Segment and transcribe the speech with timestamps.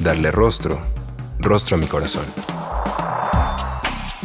[0.00, 0.78] Darle rostro,
[1.38, 2.24] rostro a mi corazón.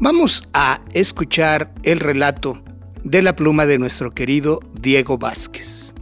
[0.00, 2.62] Vamos a escuchar el relato
[3.04, 5.92] de la pluma de nuestro querido Diego Vázquez.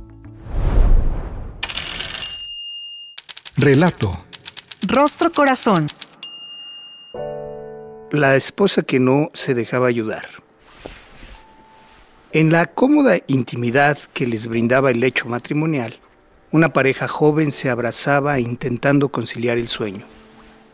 [3.56, 4.24] Relato.
[4.86, 5.88] Rostro Corazón.
[8.12, 10.28] La esposa que no se dejaba ayudar.
[12.30, 15.98] En la cómoda intimidad que les brindaba el lecho matrimonial,
[16.52, 20.04] una pareja joven se abrazaba intentando conciliar el sueño.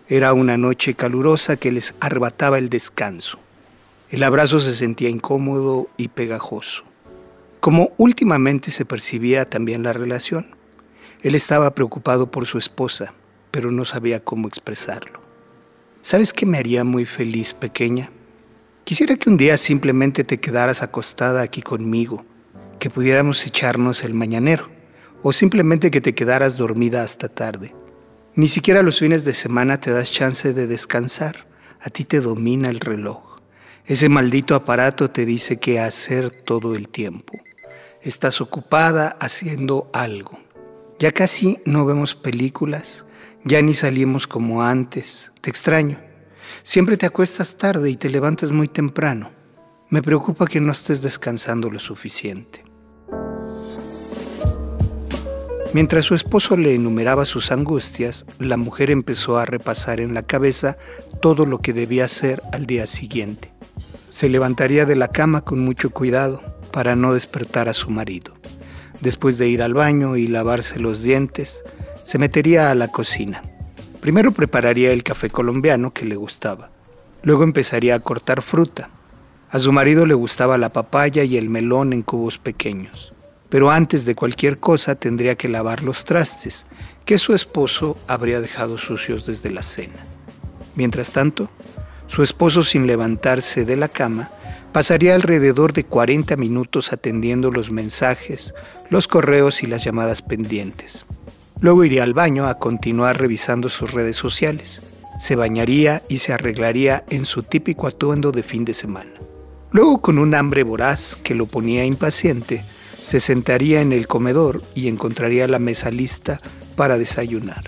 [0.09, 3.39] Era una noche calurosa que les arrebataba el descanso.
[4.11, 6.83] El abrazo se sentía incómodo y pegajoso.
[7.61, 10.57] Como últimamente se percibía también la relación,
[11.23, 13.15] él estaba preocupado por su esposa,
[13.53, 15.21] pero no sabía cómo expresarlo.
[16.03, 18.11] ¿Sabes qué me haría muy feliz, pequeña?
[18.85, 22.27] Quisiera que un día simplemente te quedaras acostada aquí conmigo,
[22.79, 24.69] que pudiéramos echarnos el mañanero,
[25.23, 27.75] o simplemente que te quedaras dormida hasta tarde.
[28.35, 31.47] Ni siquiera los fines de semana te das chance de descansar.
[31.81, 33.39] A ti te domina el reloj.
[33.87, 37.33] Ese maldito aparato te dice qué hacer todo el tiempo.
[38.03, 40.39] Estás ocupada haciendo algo.
[40.99, 43.07] Ya casi no vemos películas,
[43.45, 45.33] ya ni salimos como antes.
[45.41, 46.04] Te extraño.
[46.63, 49.31] Siempre te acuestas tarde y te levantas muy temprano.
[49.91, 52.65] Me preocupa que no estés descansando lo suficiente.
[55.73, 60.79] Mientras su esposo le enumeraba sus angustias, la mujer empezó a repasar en la cabeza
[61.21, 63.53] todo lo que debía hacer al día siguiente.
[64.09, 66.41] Se levantaría de la cama con mucho cuidado
[66.71, 68.35] para no despertar a su marido.
[69.01, 71.65] Después de ir al baño y lavarse los dientes,
[72.05, 73.43] se metería a la cocina.
[74.05, 76.69] Primero prepararía el café colombiano que le gustaba.
[77.23, 78.91] Luego empezaría a cortar fruta.
[79.49, 83.15] A su marido le gustaba la papaya y el melón en cubos pequeños.
[83.49, 86.67] Pero antes de cualquier cosa tendría que lavar los trastes,
[87.07, 90.05] que su esposo habría dejado sucios desde la cena.
[90.75, 91.49] Mientras tanto,
[92.07, 94.31] su esposo sin levantarse de la cama
[94.75, 98.55] Pasaría alrededor de 40 minutos atendiendo los mensajes,
[98.91, 101.07] los correos y las llamadas pendientes.
[101.65, 104.83] Luego iría al baño a continuar revisando sus redes sociales.
[105.19, 109.15] Se bañaría y se arreglaría en su típico atuendo de fin de semana.
[109.71, 112.63] Luego, con un hambre voraz que lo ponía impaciente,
[113.03, 116.39] se sentaría en el comedor y encontraría la mesa lista
[116.77, 117.65] para desayunar.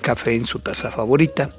[0.00, 1.50] Café en su taza favorita,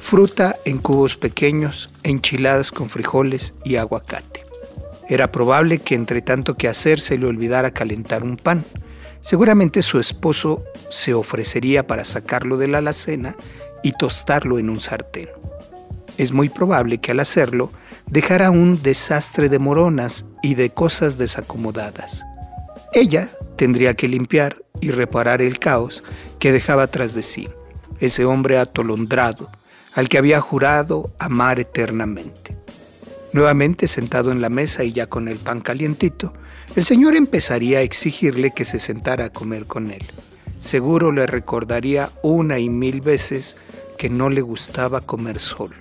[0.00, 4.46] fruta en cubos pequeños, enchiladas con frijoles y aguacate.
[5.10, 8.64] Era probable que entre tanto que hacer se le olvidara calentar un pan.
[9.20, 13.36] Seguramente su esposo se ofrecería para sacarlo de la alacena
[13.82, 15.28] y tostarlo en un sartén.
[16.16, 17.70] Es muy probable que al hacerlo
[18.06, 22.24] dejara un desastre de moronas y de cosas desacomodadas.
[22.92, 26.02] Ella tendría que limpiar y reparar el caos
[26.38, 27.48] que dejaba tras de sí,
[28.00, 29.48] ese hombre atolondrado,
[29.94, 32.56] al que había jurado amar eternamente.
[33.32, 36.32] Nuevamente sentado en la mesa y ya con el pan calientito,
[36.76, 40.06] el Señor empezaría a exigirle que se sentara a comer con él.
[40.58, 43.56] Seguro le recordaría una y mil veces
[43.96, 45.76] que no le gustaba comer solo.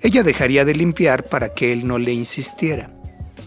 [0.00, 2.90] Ella dejaría de limpiar para que él no le insistiera.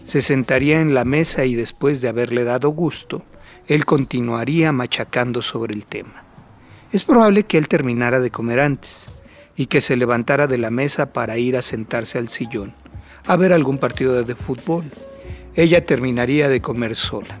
[0.04, 3.24] Se sentaría en la mesa y después de haberle dado gusto,
[3.66, 6.24] él continuaría machacando sobre el tema.
[6.90, 9.10] Es probable que él terminara de comer antes
[9.54, 12.72] y que se levantara de la mesa para ir a sentarse al sillón,
[13.26, 14.84] a ver algún partido de fútbol.
[15.54, 17.38] Ella terminaría de comer sola.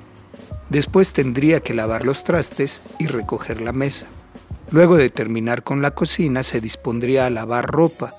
[0.70, 4.06] Después tendría que lavar los trastes y recoger la mesa.
[4.70, 8.14] Luego de terminar con la cocina se dispondría a lavar ropa,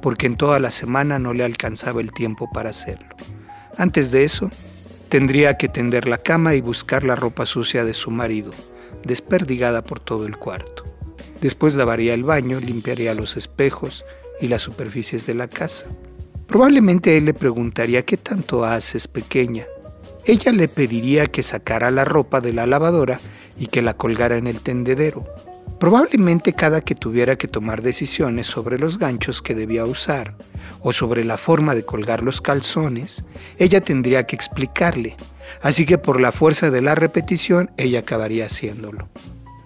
[0.00, 3.14] porque en toda la semana no le alcanzaba el tiempo para hacerlo.
[3.76, 4.50] Antes de eso,
[5.08, 8.50] tendría que tender la cama y buscar la ropa sucia de su marido,
[9.04, 10.84] desperdigada por todo el cuarto.
[11.40, 14.04] Después lavaría el baño, limpiaría los espejos
[14.40, 15.86] y las superficies de la casa.
[16.46, 19.66] Probablemente él le preguntaría qué tanto haces, pequeña.
[20.24, 23.18] Ella le pediría que sacara la ropa de la lavadora
[23.58, 25.24] y que la colgara en el tendedero.
[25.80, 30.36] Probablemente cada que tuviera que tomar decisiones sobre los ganchos que debía usar
[30.80, 33.24] o sobre la forma de colgar los calzones,
[33.58, 35.16] ella tendría que explicarle,
[35.60, 39.08] así que por la fuerza de la repetición ella acabaría haciéndolo.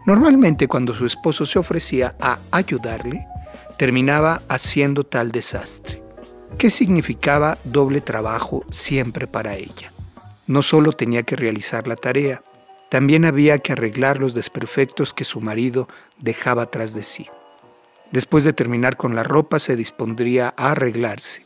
[0.06, 3.26] Normalmente cuando su esposo se ofrecía a ayudarle,
[3.76, 6.03] terminaba haciendo tal desastre,
[6.56, 9.93] que significaba doble trabajo siempre para ella.
[10.46, 12.43] No solo tenía que realizar la tarea,
[12.88, 15.88] también había que arreglar los desperfectos que su marido
[16.19, 17.26] dejaba tras de sí.
[18.12, 21.44] Después de terminar con la ropa se dispondría a arreglarse.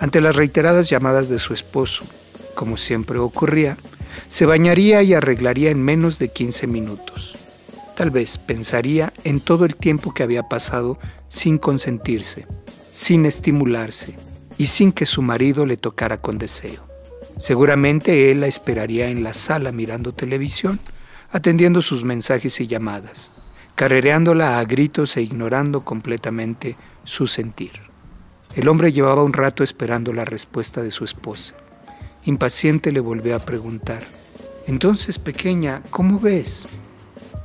[0.00, 2.04] Ante las reiteradas llamadas de su esposo,
[2.56, 3.76] como siempre ocurría,
[4.28, 7.36] se bañaría y arreglaría en menos de 15 minutos.
[7.96, 10.98] Tal vez pensaría en todo el tiempo que había pasado
[11.28, 12.48] sin consentirse,
[12.90, 14.16] sin estimularse
[14.58, 16.93] y sin que su marido le tocara con deseo.
[17.38, 20.78] Seguramente él la esperaría en la sala mirando televisión,
[21.30, 23.32] atendiendo sus mensajes y llamadas,
[23.74, 27.72] carrereándola a gritos e ignorando completamente su sentir.
[28.54, 31.54] El hombre llevaba un rato esperando la respuesta de su esposa.
[32.24, 34.04] Impaciente le volvió a preguntar,
[34.66, 36.66] entonces, pequeña, ¿cómo ves?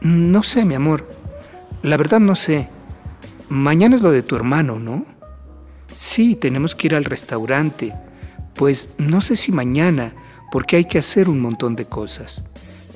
[0.01, 1.09] No sé, mi amor.
[1.81, 2.69] La verdad no sé.
[3.49, 5.05] Mañana es lo de tu hermano, ¿no?
[5.95, 7.93] Sí, tenemos que ir al restaurante.
[8.59, 10.13] Pues no sé si mañana,
[10.51, 12.43] porque hay que hacer un montón de cosas.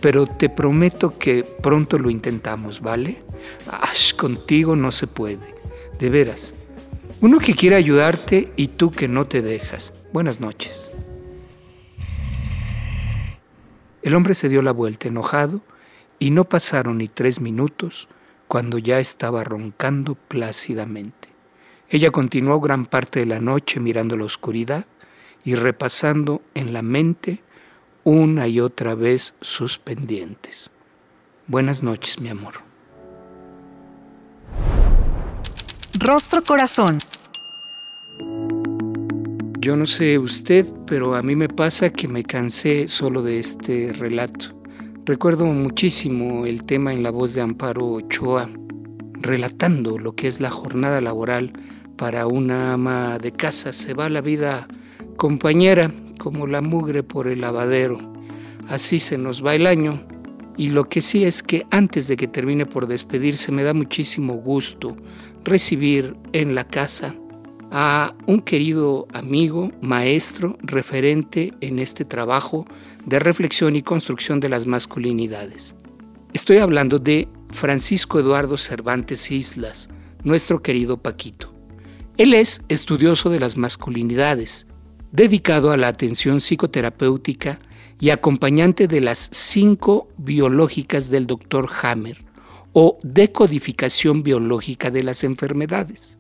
[0.02, 3.24] Pero te prometo que pronto lo intentamos, ¿vale?
[3.72, 5.56] Ash, contigo no se puede.
[5.98, 6.54] De veras.
[7.22, 9.94] Uno que quiere ayudarte y tú que no te dejas.
[10.12, 10.92] Buenas noches.
[14.02, 15.62] El hombre se dio la vuelta enojado
[16.20, 18.10] y no pasaron ni tres minutos
[18.50, 21.30] cuando ya estaba roncando plácidamente.
[21.88, 24.88] Ella continuó gran parte de la noche mirando la oscuridad
[25.44, 27.42] y repasando en la mente
[28.04, 30.72] una y otra vez sus pendientes.
[31.48, 32.56] Buenas noches, mi amor.
[36.00, 37.00] Rostro Corazón.
[39.60, 43.94] Yo no sé usted, pero a mí me pasa que me cansé solo de este
[43.94, 44.48] relato.
[45.06, 48.50] Recuerdo muchísimo el tema en la voz de Amparo Ochoa,
[49.14, 51.54] relatando lo que es la jornada laboral
[51.98, 53.72] para una ama de casa.
[53.72, 54.68] Se va la vida
[55.24, 55.90] compañera
[56.20, 57.98] como la mugre por el lavadero.
[58.68, 60.06] Así se nos va el año
[60.58, 64.34] y lo que sí es que antes de que termine por despedirse me da muchísimo
[64.34, 64.98] gusto
[65.46, 67.16] recibir en la casa
[67.72, 72.66] a un querido amigo, maestro, referente en este trabajo
[73.06, 75.74] de reflexión y construcción de las masculinidades.
[76.34, 79.88] Estoy hablando de Francisco Eduardo Cervantes Islas,
[80.22, 81.54] nuestro querido Paquito.
[82.18, 84.68] Él es estudioso de las masculinidades,
[85.14, 87.60] dedicado a la atención psicoterapéutica
[88.00, 91.70] y acompañante de las cinco biológicas del Dr.
[91.82, 92.26] Hammer
[92.74, 96.18] o decodificación biológica de las enfermedades.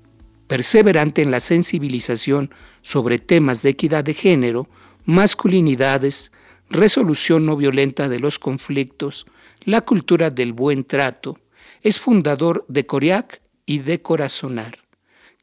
[0.48, 4.70] Perseverante en la sensibilización sobre temas de equidad de género,
[5.06, 6.32] masculinidades,
[6.70, 9.26] resolución no violenta de los conflictos,
[9.62, 11.40] la cultura del buen trato,
[11.82, 14.83] es fundador de Coriac y de Corazonar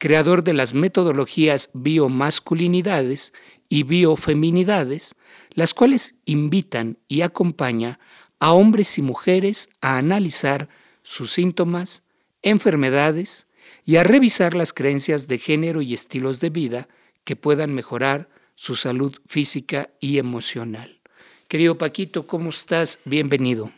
[0.01, 3.35] creador de las metodologías biomasculinidades
[3.69, 5.15] y biofeminidades,
[5.51, 7.99] las cuales invitan y acompañan
[8.41, 10.71] a hombres y mujeres a analizar
[11.03, 12.03] sus síntomas,
[12.43, 13.47] enfermedades
[13.85, 16.89] y a revisar las creencias de género y estilos de vida
[17.25, 20.99] que puedan mejorar su salud física y emocional.
[21.47, 23.01] Querido Paquito, ¿cómo estás?
[23.05, 23.71] Bienvenido.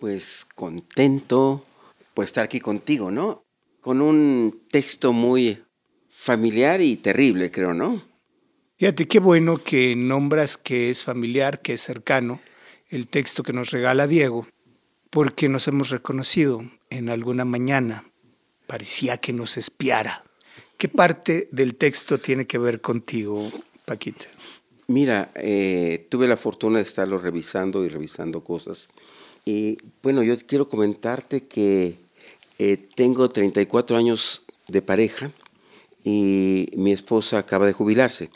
[0.00, 1.64] Pues contento
[2.14, 3.45] por estar aquí contigo, ¿no?
[3.86, 5.62] Con un texto muy
[6.08, 8.02] familiar y terrible, creo, ¿no?
[8.78, 12.40] Fíjate qué bueno que nombras que es familiar, que es cercano,
[12.88, 14.44] el texto que nos regala Diego,
[15.08, 18.02] porque nos hemos reconocido en alguna mañana.
[18.66, 20.24] Parecía que nos espiara.
[20.78, 23.52] ¿Qué parte del texto tiene que ver contigo,
[23.84, 24.24] Paquita?
[24.88, 28.88] Mira, eh, tuve la fortuna de estarlo revisando y revisando cosas.
[29.44, 32.04] Y bueno, yo quiero comentarte que
[32.58, 35.30] eh, tengo 34 años de pareja
[36.04, 38.30] y mi esposa acaba de jubilarse.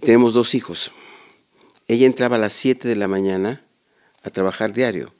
[0.00, 0.92] Tenemos dos hijos.
[1.88, 3.64] Ella entraba a las 7 de la mañana
[4.22, 5.14] a trabajar diario.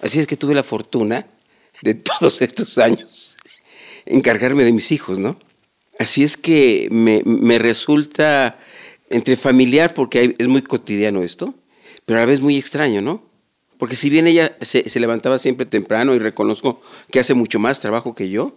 [0.00, 1.26] Así es que tuve la fortuna
[1.82, 3.36] de todos estos años
[4.06, 5.38] encargarme de mis hijos, ¿no?
[5.98, 8.58] Así es que me, me resulta
[9.10, 11.54] entre familiar, porque es muy cotidiano esto,
[12.04, 13.22] pero a la vez muy extraño, ¿no?
[13.78, 18.14] Porque si bien ella se, levantaba siempre temprano y reconozco que hace mucho más trabajo
[18.14, 18.54] que yo,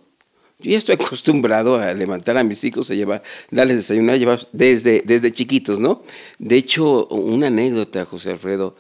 [0.60, 5.02] yo ya estoy acostumbrado a levantar a mis hijos, a llevar, darles desayunar, llevar desde,
[5.06, 6.04] desde chiquitos, ¿no?
[6.40, 8.76] De hecho, una anécdota, José Alfredo,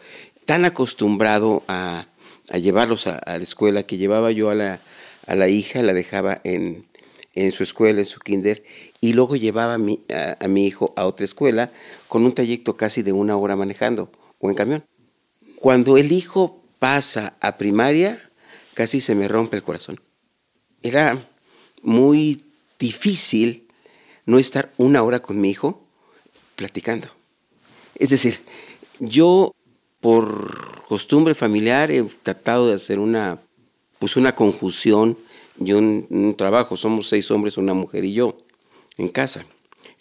[0.46, 2.08] tan acostumbrado a,
[2.50, 4.80] a llevarlos a, la escuela que llevaba yo a la,
[5.26, 6.86] a la hija, la dejaba en,
[7.34, 8.64] en su escuela, en su kinder,
[9.02, 10.02] y luego llevaba a mi,
[10.40, 11.72] a mi hijo a otra escuela
[12.08, 14.84] con un trayecto casi de una hora manejando o en camión.
[15.60, 18.30] Cuando el hijo pasa a primaria,
[18.76, 20.00] casi se me rompe el corazón.
[20.84, 21.28] Era
[21.82, 22.44] muy
[22.78, 23.68] difícil
[24.28, 25.82] no estar una hora con mi hijo
[26.56, 27.08] platicando.
[27.96, 28.40] Es decir,
[29.00, 29.56] yo
[30.00, 33.42] por costumbre familiar he tratado de hacer una,
[33.98, 35.18] pues una conjunción
[35.60, 36.78] y un, un trabajo.
[36.78, 38.38] Somos seis hombres, una mujer y yo
[38.98, 39.48] en casa.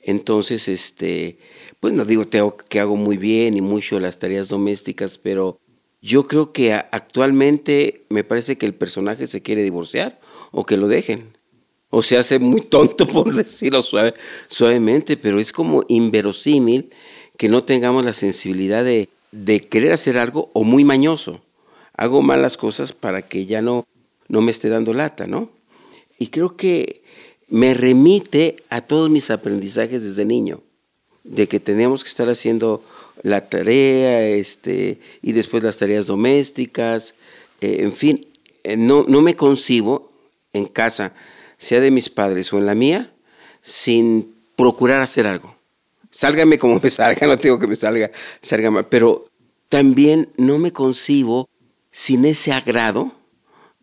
[0.06, 1.36] Entonces, este,
[1.80, 2.26] pues no digo
[2.68, 5.58] que hago muy bien y mucho las tareas domésticas, pero
[6.00, 10.20] yo creo que actualmente me parece que el personaje se quiere divorciar
[10.52, 11.36] o que lo dejen.
[11.90, 14.14] O se hace muy tonto por decirlo suave,
[14.46, 16.90] suavemente, pero es como inverosímil
[17.36, 21.42] que no tengamos la sensibilidad de, de querer hacer algo o muy mañoso.
[21.96, 23.84] Hago malas cosas para que ya no,
[24.28, 25.50] no me esté dando lata, ¿no?
[26.16, 27.02] Y creo que
[27.48, 30.62] me remite a todos mis aprendizajes desde niño,
[31.24, 32.82] de que teníamos que estar haciendo
[33.22, 37.14] la tarea este, y después las tareas domésticas,
[37.60, 38.26] eh, en fin,
[38.64, 40.12] eh, no, no me concibo
[40.52, 41.12] en casa,
[41.56, 43.12] sea de mis padres o en la mía,
[43.62, 45.56] sin procurar hacer algo.
[46.10, 48.10] Sálgame como me salga, no tengo que me salga,
[48.42, 49.26] salga mal, pero
[49.68, 51.48] también no me concibo
[51.90, 53.12] sin ese agrado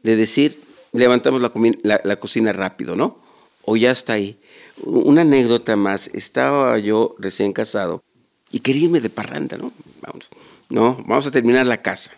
[0.01, 1.51] de decir, levantamos la,
[1.83, 3.22] la, la cocina rápido, ¿no?
[3.65, 4.37] O ya está ahí.
[4.83, 8.03] Una anécdota más, estaba yo recién casado
[8.51, 9.71] y quería irme de parranda, ¿no?
[10.01, 10.29] Vamos,
[10.69, 12.11] no, vamos a terminar la casa.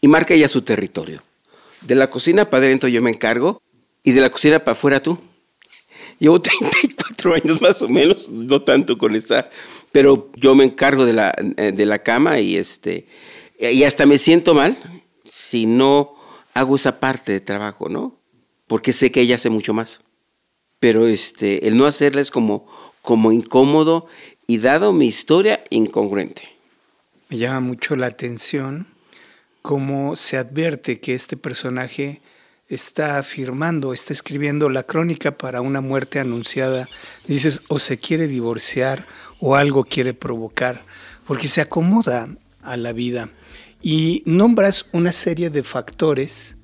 [0.00, 1.22] Y marca ella su territorio.
[1.82, 3.62] De la cocina para adentro yo me encargo
[4.02, 5.18] y de la cocina para afuera tú.
[6.18, 9.48] Llevo 34 años más o menos, no tanto con esa,
[9.92, 13.06] pero yo me encargo de la, eh, de la cama y, este,
[13.58, 16.14] y hasta me siento mal si no
[16.54, 18.18] hago esa parte de trabajo, ¿no?
[18.66, 20.00] Porque sé que ella hace mucho más
[20.80, 22.66] pero este, el no hacerla es como,
[23.02, 24.06] como incómodo
[24.46, 26.42] y dado mi historia, incongruente.
[27.28, 28.88] Me llama mucho la atención
[29.62, 32.20] cómo se advierte que este personaje
[32.68, 36.88] está afirmando, está escribiendo la crónica para una muerte anunciada.
[37.26, 39.06] Dices, o se quiere divorciar
[39.38, 40.82] o algo quiere provocar,
[41.26, 42.28] porque se acomoda
[42.62, 43.30] a la vida.
[43.82, 46.56] Y nombras una serie de factores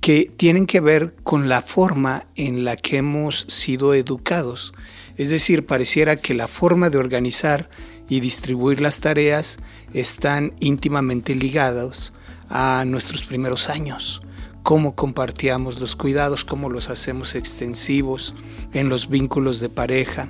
[0.00, 4.72] que tienen que ver con la forma en la que hemos sido educados.
[5.16, 7.68] Es decir, pareciera que la forma de organizar
[8.08, 9.58] y distribuir las tareas
[9.92, 12.14] están íntimamente ligados
[12.48, 14.22] a nuestros primeros años,
[14.62, 18.34] cómo compartíamos los cuidados, cómo los hacemos extensivos
[18.72, 20.28] en los vínculos de pareja,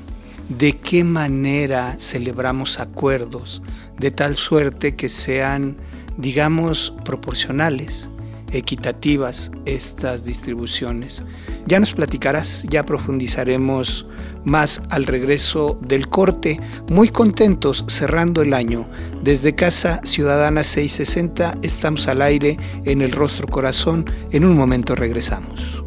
[0.48, 3.62] de qué manera celebramos acuerdos,
[3.98, 5.76] de tal suerte que sean,
[6.16, 8.10] digamos, proporcionales
[8.52, 11.24] equitativas estas distribuciones.
[11.66, 14.06] Ya nos platicarás, ya profundizaremos
[14.44, 18.88] más al regreso del corte, muy contentos cerrando el año.
[19.22, 25.82] Desde Casa Ciudadana 660 estamos al aire en el rostro corazón, en un momento regresamos.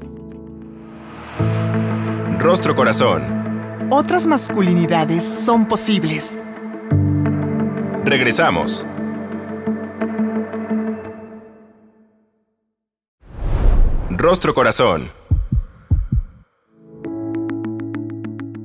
[2.40, 3.22] Rostro corazón.
[3.92, 6.38] Otras masculinidades son posibles.
[8.06, 8.86] Regresamos.
[14.18, 15.10] Rostro Corazón.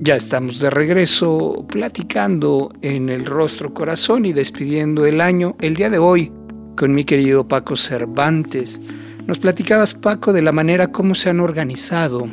[0.01, 5.91] Ya estamos de regreso platicando en el Rostro Corazón y despidiendo el año el día
[5.91, 6.33] de hoy
[6.77, 8.81] con mi querido Paco Cervantes.
[9.27, 12.29] Nos platicabas, Paco, de la manera como se han organizado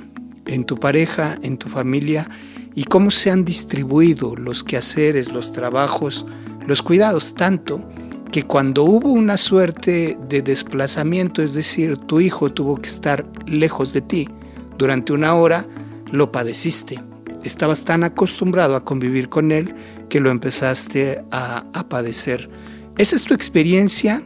[0.46, 2.30] en tu pareja, en tu familia
[2.76, 6.26] y cómo se han distribuido los quehaceres, los trabajos,
[6.68, 7.88] los cuidados, tanto
[8.34, 13.94] que cuando hubo una suerte de desplazamiento, es decir, tu hijo tuvo que estar lejos
[13.94, 14.28] de ti
[14.76, 15.68] durante una hora,
[16.12, 17.00] lo padeciste.
[17.44, 19.76] estabas tan acostumbrado a convivir con él
[20.10, 22.50] que lo empezaste a, padecer.
[22.98, 24.24] Esa es tu experiencia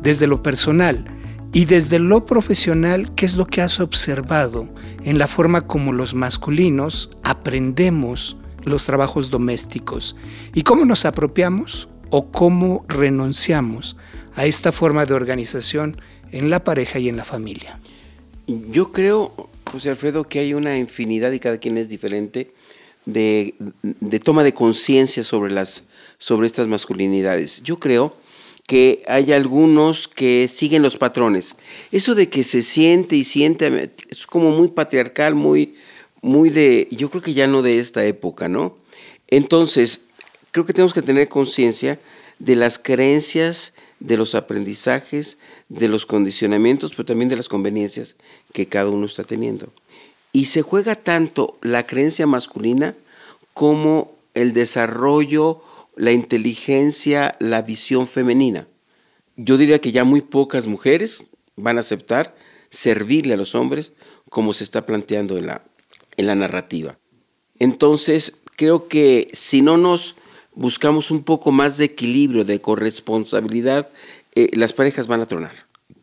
[0.00, 1.04] desde lo personal
[1.52, 6.14] y desde lo profesional, ¿qué es lo que has observado en la forma como los
[6.14, 10.16] masculinos aprendemos los trabajos domésticos
[10.54, 13.96] y cómo nos apropiamos o cómo renunciamos
[14.34, 16.00] a esta forma de organización
[16.32, 17.80] en la pareja y en la familia?
[18.46, 22.52] Yo creo, José Alfredo, que hay una infinidad y cada quien es diferente
[23.06, 23.54] de,
[24.24, 25.54] toma de conciencia sobre,
[26.18, 27.62] sobre estas masculinidades.
[27.62, 28.14] Yo creo
[28.66, 31.56] que hay algunos que siguen los patrones.
[31.90, 35.74] Eso de que se siente y siente es como muy patriarcal, muy,
[36.22, 38.76] muy de, yo creo que ya no de esta época, ¿no?
[39.28, 40.02] Entonces,
[40.50, 42.00] creo que tenemos que tener conciencia
[42.38, 45.38] de las creencias, de los aprendizajes,
[45.68, 48.16] de los condicionamientos, pero también de las conveniencias
[48.52, 49.72] que cada uno está teniendo.
[50.32, 52.94] Y se juega tanto la creencia masculina
[53.52, 55.62] como el desarrollo,
[55.96, 58.66] la inteligencia, la visión femenina.
[59.36, 61.26] Yo diría que ya muy pocas mujeres
[61.56, 62.34] van a aceptar
[62.70, 63.92] servirle a los hombres
[64.28, 65.62] como se está planteando en la,
[66.16, 66.98] en la narrativa.
[67.58, 70.16] Entonces, creo que si no nos
[70.54, 73.88] buscamos un poco más de equilibrio, de corresponsabilidad,
[74.34, 75.52] eh, las parejas van a tronar.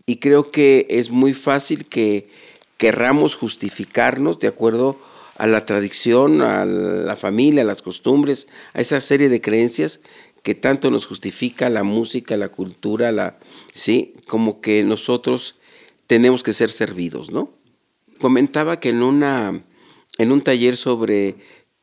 [0.05, 2.29] Y creo que es muy fácil que
[2.77, 4.97] querramos justificarnos de acuerdo
[5.37, 9.99] a la tradición, a la familia, a las costumbres, a esa serie de creencias
[10.43, 13.37] que tanto nos justifica la música, la cultura, la,
[13.73, 14.13] ¿sí?
[14.27, 15.57] Como que nosotros
[16.07, 17.51] tenemos que ser servidos, ¿no?
[18.19, 19.61] Comentaba que en, una,
[20.17, 21.35] en un taller sobre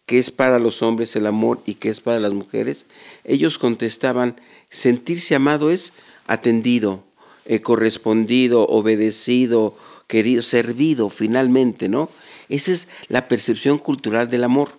[0.06, 2.86] qué es para los hombres el amor y qué es para las mujeres,
[3.24, 5.92] ellos contestaban, sentirse amado es
[6.26, 7.04] atendido,
[7.46, 12.10] eh, correspondido, obedecido, querido, servido finalmente, ¿no?
[12.48, 14.70] Esa es la percepción cultural del amor.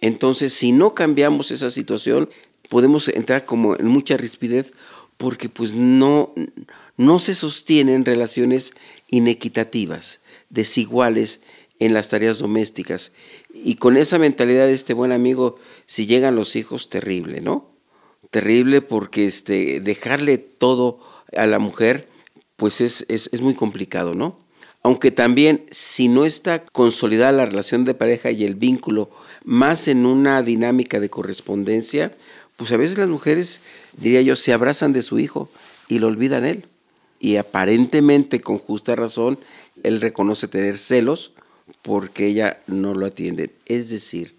[0.00, 2.28] Entonces, si no cambiamos esa situación,
[2.68, 4.72] podemos entrar como en mucha rispidez
[5.16, 6.34] porque pues no,
[6.96, 8.72] no se sostienen relaciones
[9.08, 11.40] inequitativas, desiguales
[11.78, 13.12] en las tareas domésticas.
[13.52, 15.56] Y con esa mentalidad de este buen amigo,
[15.86, 17.70] si llegan los hijos, terrible, ¿no?
[18.30, 21.00] Terrible porque este, dejarle todo
[21.36, 22.08] a la mujer,
[22.56, 24.38] pues es, es muy complicado, ¿no?
[24.82, 29.10] Aunque también si no está consolidada la relación de pareja y el vínculo
[29.42, 32.14] más en una dinámica de correspondencia,
[32.56, 33.62] pues a veces las mujeres,
[33.96, 35.48] diría yo, se abrazan de su hijo
[35.88, 36.66] y lo olvidan él.
[37.18, 39.38] Y aparentemente, con justa razón,
[39.82, 41.32] él reconoce tener celos
[41.84, 43.52] porque ella no lo atiende.
[43.66, 44.34] Es decir,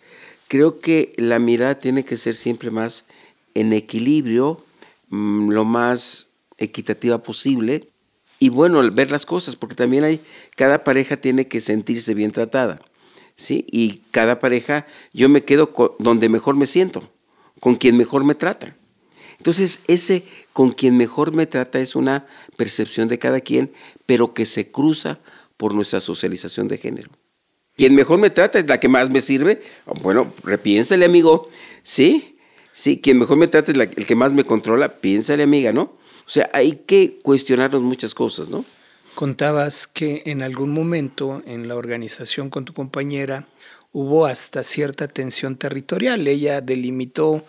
[0.47, 3.05] creo que la mirada tiene que ser siempre más
[3.53, 4.65] en equilibrio,
[5.09, 7.87] mm, lo más equitativa posible.
[8.39, 10.19] Y bueno, ver las cosas, porque también hay,
[10.57, 12.81] cada pareja tiene que sentirse bien tratada.
[13.35, 13.65] ¿sí?
[13.71, 17.09] Y cada pareja, yo me quedo donde mejor me siento
[17.59, 18.75] con quien mejor me trata.
[19.37, 22.25] Entonces, ese con quien mejor me trata es una
[22.57, 23.71] percepción de cada quien,
[24.05, 25.19] pero que se cruza
[25.57, 27.11] por nuestra socialización de género.
[27.75, 29.61] Quien mejor me trata es la que más me sirve.
[30.01, 31.49] Bueno, repiénsale, amigo.
[31.83, 32.37] Sí,
[32.71, 34.99] sí, quien mejor me trata es el que más me controla.
[34.99, 35.81] Piénsale, amiga, ¿no?
[36.25, 38.63] O sea, hay que cuestionarnos muchas cosas, ¿no?
[39.13, 43.47] Contabas que en algún momento en la organización con tu compañera
[43.91, 46.27] hubo hasta cierta tensión territorial.
[46.27, 47.45] Ella delimitó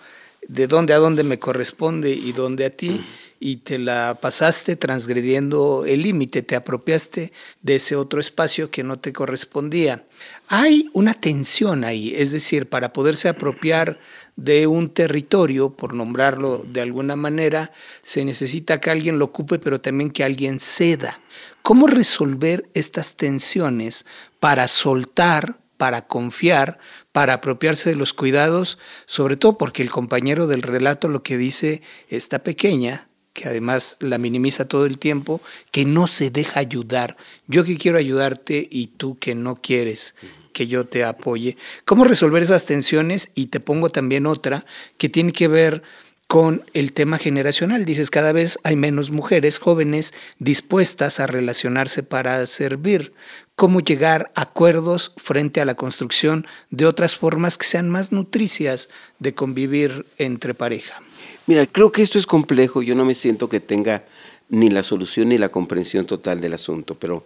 [0.49, 3.05] de dónde a dónde me corresponde y dónde a ti,
[3.39, 8.99] y te la pasaste transgrediendo el límite, te apropiaste de ese otro espacio que no
[8.99, 10.07] te correspondía.
[10.49, 13.99] Hay una tensión ahí, es decir, para poderse apropiar
[14.37, 19.81] de un territorio, por nombrarlo de alguna manera, se necesita que alguien lo ocupe, pero
[19.81, 21.21] también que alguien ceda.
[21.63, 24.07] ¿Cómo resolver estas tensiones
[24.39, 26.79] para soltar para confiar,
[27.13, 31.83] para apropiarse de los cuidados, sobre todo porque el compañero del relato lo que dice
[32.09, 37.17] está pequeña, que además la minimiza todo el tiempo, que no se deja ayudar.
[37.47, 40.15] Yo que quiero ayudarte y tú que no quieres
[40.57, 41.59] que yo te apoye.
[41.85, 43.31] ¿Cómo resolver esas tensiones?
[43.35, 44.65] Y te pongo también otra
[44.97, 45.83] que tiene que ver
[46.27, 47.85] con el tema generacional.
[47.85, 53.13] Dices, cada vez hay menos mujeres jóvenes dispuestas a relacionarse para servir
[53.57, 58.91] cómo llegar a acuerdos frente a la construcción de otras formas que sean más nutricias
[59.19, 61.03] de convivir entre pareja.
[61.47, 64.05] Mira, creo que esto es complejo, yo no me siento que tenga
[64.51, 67.25] ni la solución ni la comprensión total del asunto, pero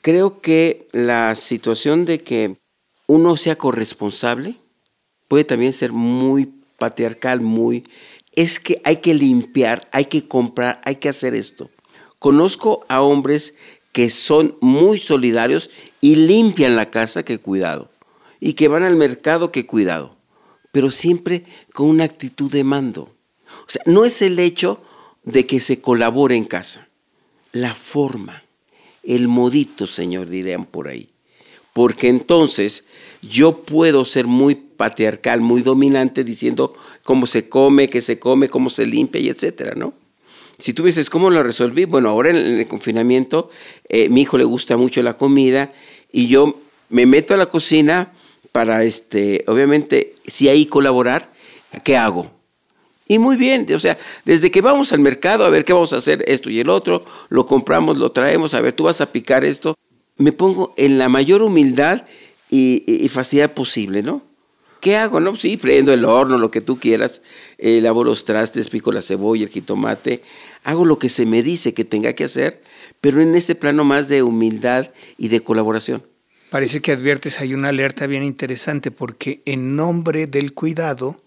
[0.00, 2.56] creo que la situación de que
[3.06, 4.56] uno sea corresponsable
[5.28, 7.84] puede también ser muy patriarcal, muy...
[8.32, 11.70] Es que hay que limpiar, hay que comprar, hay que hacer esto.
[12.18, 13.54] Conozco a hombres
[13.98, 17.90] que son muy solidarios y limpian la casa, que cuidado.
[18.38, 20.14] y que van al mercado, que cuidado,
[20.70, 23.12] pero siempre con una actitud de mando.
[23.48, 24.80] O sea, no es el hecho
[25.24, 26.86] de que se colabore en casa,
[27.50, 28.44] la forma,
[29.02, 31.08] el modito, Señor, dirían por ahí.
[31.72, 32.84] Porque entonces
[33.20, 38.70] yo puedo ser muy patriarcal, muy dominante, diciendo cómo se come, qué se come, cómo
[38.70, 39.92] se limpia y etcétera, ¿no?
[40.58, 41.84] Si tú dices, ¿cómo lo resolví?
[41.84, 43.48] Bueno, ahora en el confinamiento,
[43.88, 45.70] eh, mi hijo le gusta mucho la comida
[46.10, 48.12] y yo me meto a la cocina
[48.50, 51.30] para, este, obviamente, si ahí colaborar,
[51.84, 52.32] ¿qué hago?
[53.06, 55.96] Y muy bien, o sea, desde que vamos al mercado a ver qué vamos a
[55.96, 59.44] hacer esto y el otro, lo compramos, lo traemos, a ver, tú vas a picar
[59.44, 59.76] esto,
[60.18, 62.04] me pongo en la mayor humildad
[62.50, 64.22] y, facilidad posible, ¿no?
[64.80, 65.20] ¿Qué hago?
[65.20, 67.22] No, sí, prendo el horno, lo que tú quieras,
[67.58, 70.22] eh, lavo los trastes, pico la cebolla, el jitomate,
[70.62, 72.62] hago lo que se me dice que tenga que hacer,
[73.00, 76.02] pero en este plano más de humildad y de colaboración.
[76.50, 81.20] Parece que adviertes hay una alerta bien interesante porque en nombre del cuidado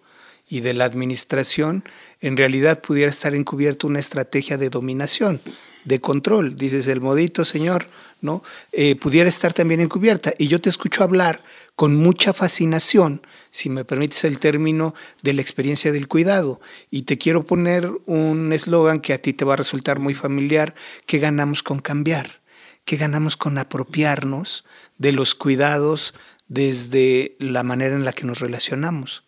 [0.51, 1.83] y de la administración,
[2.19, 5.39] en realidad pudiera estar encubierto una estrategia de dominación,
[5.85, 6.57] de control.
[6.57, 7.87] Dices, el modito, señor,
[8.19, 8.43] ¿no?
[8.73, 10.33] Eh, pudiera estar también encubierta.
[10.37, 11.41] Y yo te escucho hablar
[11.81, 16.61] con mucha fascinación, si me permites el término, de la experiencia del cuidado.
[16.91, 20.75] Y te quiero poner un eslogan que a ti te va a resultar muy familiar,
[21.07, 22.39] ¿qué ganamos con cambiar?
[22.85, 24.63] ¿Qué ganamos con apropiarnos
[24.99, 26.13] de los cuidados
[26.47, 29.23] desde la manera en la que nos relacionamos?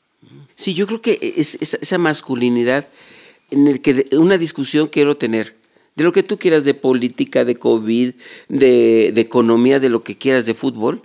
[0.54, 2.88] Sí, yo creo que es, esa masculinidad
[3.50, 5.58] en el que una discusión quiero tener,
[5.96, 8.14] de lo que tú quieras, de política, de COVID,
[8.48, 11.02] de, de economía, de lo que quieras, de fútbol,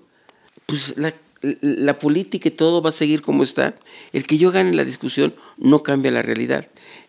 [0.66, 3.74] pues la, la, política y todo va a seguir como está.
[4.12, 6.68] El que yo gane la discusión no cambia la realidad.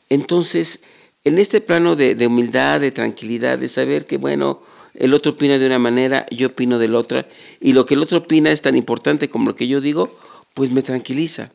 [0.09, 0.81] Entonces,
[1.23, 4.61] en este plano de, de humildad, de tranquilidad, de saber que, bueno,
[4.93, 7.27] el otro opina de una manera, yo opino de la otra,
[7.59, 10.17] y lo que el otro opina es tan importante como lo que yo digo,
[10.53, 11.51] pues me tranquiliza.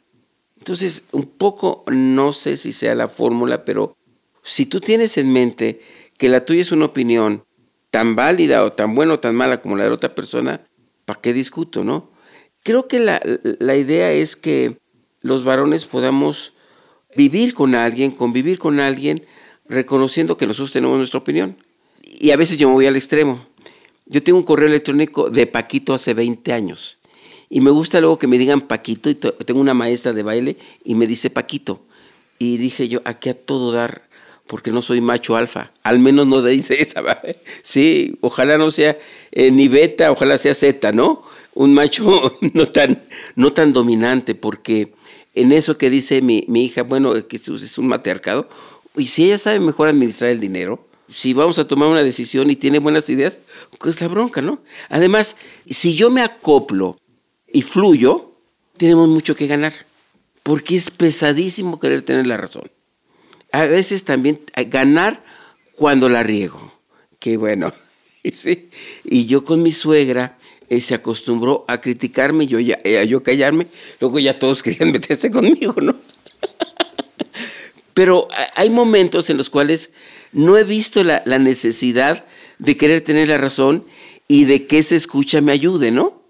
[0.59, 3.97] Entonces, un poco, no sé si sea la fórmula, pero
[4.43, 5.81] si tú tienes en mente
[6.17, 7.45] que la tuya es una opinión
[7.91, 10.63] tan válida o tan buena o tan mala como la de otra persona,
[11.05, 12.11] ¿para qué discuto, no?
[12.65, 13.23] Creo que la,
[13.61, 14.79] la idea es que
[15.21, 16.55] los varones podamos
[17.15, 19.25] vivir con alguien, convivir con alguien,
[19.69, 21.57] reconociendo que nosotros tenemos nuestra opinión
[22.19, 23.47] y a veces yo me voy al extremo.
[24.07, 26.99] Yo tengo un correo electrónico de Paquito hace 20 años.
[27.49, 29.11] Y me gusta luego que me digan Paquito.
[29.11, 31.83] Y tengo una maestra de baile y me dice Paquito.
[32.39, 34.09] Y dije yo, aquí a todo dar,
[34.47, 35.73] porque no soy macho alfa.
[35.83, 37.01] Al menos no dice esa.
[37.01, 37.39] ¿vale?
[37.63, 38.99] Sí, ojalá no sea
[39.33, 41.23] eh, ni beta, ojalá sea zeta, ¿no?
[41.55, 43.03] Un macho no tan,
[43.37, 44.95] no tan dominante, porque
[45.35, 48.49] en eso que dice mi, mi hija, bueno, que es un matriarcado,
[48.97, 52.57] y si ella sabe mejor administrar el dinero, si vamos a tomar una decisión y
[52.57, 53.39] tiene buenas ideas,
[53.79, 54.63] pues la bronca, ¿no?
[54.89, 55.37] Además,
[55.69, 56.99] si yo me acoplo
[57.53, 58.33] y fluyo,
[58.77, 59.73] tenemos mucho que ganar,
[60.43, 62.71] porque es pesadísimo querer tener la razón.
[63.53, 65.23] A veces también ganar
[65.77, 66.73] cuando la riego,
[67.19, 67.73] que bueno,
[68.33, 68.71] ¿sí?
[69.05, 70.39] y yo con mi suegra
[70.81, 73.67] se acostumbró a criticarme, yo ya, eh, yo callarme,
[74.01, 75.97] luego ya todos querían meterse conmigo, ¿no?
[77.95, 79.91] Pero hay momentos en los cuales
[80.33, 82.25] no he visto la, necesidad
[82.59, 83.85] de querer tener la razón
[84.27, 86.21] y de que ese escucha me ayude, ¿no?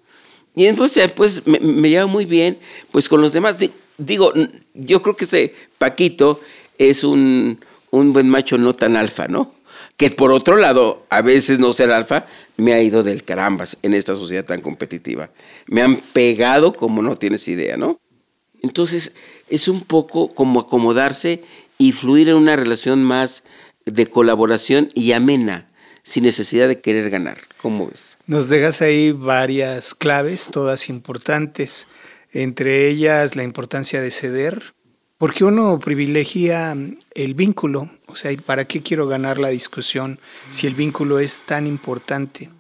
[0.55, 2.59] Y entonces pues me, me lleva muy bien
[2.93, 3.59] pues con los demás.
[3.97, 4.33] Digo,
[4.75, 6.41] yo creo que ese Paquito
[6.79, 7.59] es un,
[7.91, 9.55] un buen macho no tan alfa, ¿no?
[9.97, 12.27] Que por otro lado, a veces no ser alfa
[12.57, 15.31] me ha ido del carambas en esta sociedad tan competitiva.
[15.67, 18.01] Me han pegado como no tienes idea, ¿no?
[18.63, 19.13] Entonces,
[19.49, 21.43] es un poco como acomodarse
[21.79, 23.45] y fluir en una relación más
[23.85, 25.71] de colaboración y amena,
[26.03, 27.39] sin necesidad de querer ganar.
[27.61, 28.19] ¿Cómo es?
[28.27, 31.87] Nos dejas ahí varias claves, todas importantes,
[32.33, 34.74] entre ellas la importancia de ceder,
[35.19, 36.77] porque uno privilegia
[37.15, 40.19] el vínculo, o sea, ¿para qué quiero ganar la discusión
[40.51, 42.51] si el vínculo es tan importante?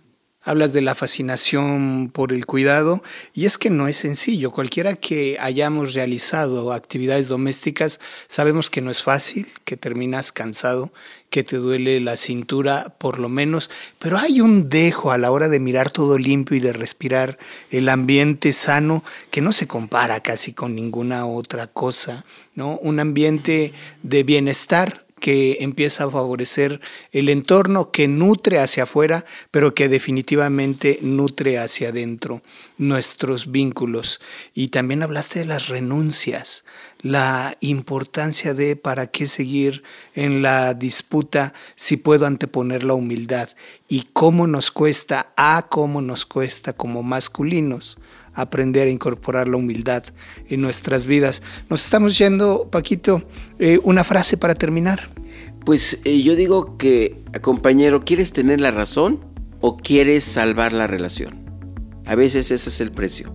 [0.45, 3.03] Hablas de la fascinación por el cuidado
[3.33, 4.51] y es que no es sencillo.
[4.51, 10.93] Cualquiera que hayamos realizado actividades domésticas sabemos que no es fácil, que terminas cansado,
[11.31, 15.49] que te duele la cintura por lo menos, pero hay un dejo a la hora
[15.49, 17.39] de mirar todo limpio y de respirar
[17.71, 22.79] el ambiente sano que no se compara casi con ninguna otra cosa, ¿no?
[22.83, 29.73] Un ambiente de bienestar que empieza a favorecer el entorno, que nutre hacia afuera, pero
[29.73, 32.43] que definitivamente nutre hacia adentro
[32.77, 34.21] nuestros vínculos.
[34.53, 36.67] Y también hablaste de las renuncias,
[37.01, 39.83] la importancia de para qué seguir
[40.15, 43.49] en la disputa si puedo anteponer la humildad
[43.89, 47.97] y cómo nos cuesta, a cómo nos cuesta como masculinos
[48.35, 50.05] aprender a incorporar la humildad
[50.49, 51.43] en nuestras vidas.
[51.71, 53.23] Nos estamos yendo, Paquito,
[53.59, 55.11] eh, una frase para terminar.
[55.65, 59.25] Pues eh, yo digo que, compañero, ¿quieres tener la razón
[59.61, 61.45] o quieres salvar la relación?
[62.07, 63.35] A veces ese es el precio.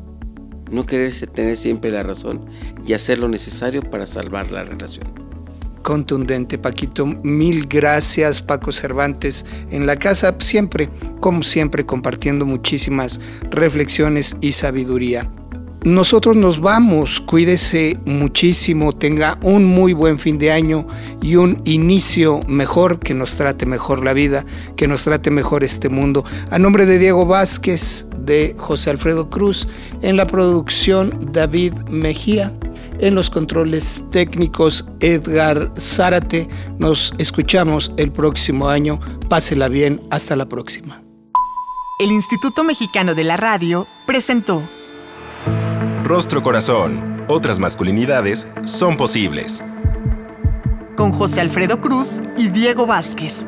[0.69, 2.45] No querer tener siempre la razón
[2.85, 5.28] y hacer lo necesario para salvar la relación
[5.81, 7.05] contundente, Paquito.
[7.05, 10.89] Mil gracias, Paco Cervantes, en la casa, siempre,
[11.19, 13.19] como siempre, compartiendo muchísimas
[13.51, 15.29] reflexiones y sabiduría.
[15.85, 20.85] Nosotros nos vamos, cuídese muchísimo, tenga un muy buen fin de año
[21.21, 25.87] y un inicio mejor, que nos trate mejor la vida, que nos trate mejor este
[25.87, 26.25] mundo.
[26.51, 29.69] A nombre de Diego Vázquez, de José Alfredo Cruz,
[30.01, 32.51] en la producción David Mejía
[32.99, 36.47] en los controles técnicos Edgar Zárate.
[36.77, 38.99] Nos escuchamos el próximo año.
[39.27, 40.01] Pásela bien.
[40.11, 41.01] Hasta la próxima.
[41.99, 44.61] El Instituto Mexicano de la Radio presentó
[46.03, 47.25] Rostro Corazón.
[47.27, 49.63] Otras masculinidades son posibles.
[50.95, 53.45] Con José Alfredo Cruz y Diego Vázquez.